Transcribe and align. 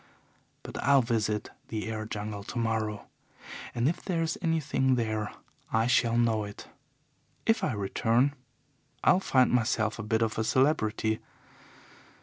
But 0.63 0.81
I'll 0.83 1.03
visit 1.03 1.51
the 1.67 1.85
air 1.87 2.07
jungle 2.07 2.43
tomorrow 2.43 3.05
and 3.75 3.87
if 3.87 4.01
there's 4.03 4.35
anything 4.41 4.95
there 4.95 5.31
I 5.71 5.85
shall 5.85 6.17
know 6.17 6.43
it. 6.43 6.67
If 7.45 7.63
I 7.63 7.73
return, 7.73 8.33
I'll 9.03 9.19
find 9.19 9.51
myself 9.51 9.99
a 9.99 10.01
bit 10.03 10.23
of 10.23 10.39
a 10.39 10.43
celebrity. 10.43 11.19